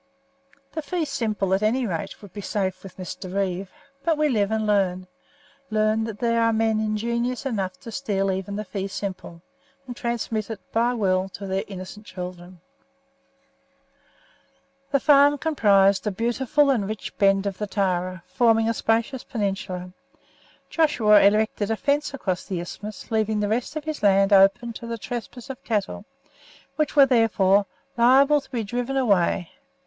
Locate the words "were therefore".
26.95-27.67